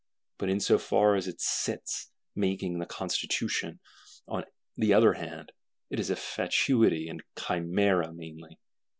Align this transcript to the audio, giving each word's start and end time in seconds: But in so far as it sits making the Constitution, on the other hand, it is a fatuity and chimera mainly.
But 0.39 0.49
in 0.49 0.59
so 0.59 0.79
far 0.79 1.13
as 1.13 1.27
it 1.27 1.39
sits 1.39 2.09
making 2.35 2.79
the 2.79 2.87
Constitution, 2.87 3.79
on 4.27 4.45
the 4.75 4.95
other 4.95 5.13
hand, 5.13 5.51
it 5.91 5.99
is 5.99 6.09
a 6.09 6.15
fatuity 6.15 7.07
and 7.07 7.21
chimera 7.37 8.11
mainly. 8.11 8.57